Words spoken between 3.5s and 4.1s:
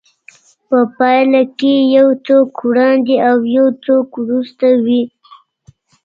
يو څوک